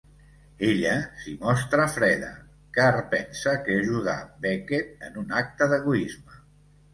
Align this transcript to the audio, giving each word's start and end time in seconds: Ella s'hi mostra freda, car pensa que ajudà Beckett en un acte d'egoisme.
Ella 0.67 0.93
s'hi 1.23 1.33
mostra 1.43 1.85
freda, 1.95 2.29
car 2.77 2.97
pensa 3.11 3.53
que 3.67 3.77
ajudà 3.83 4.17
Beckett 4.47 5.05
en 5.11 5.21
un 5.25 5.37
acte 5.43 5.69
d'egoisme. 5.75 6.43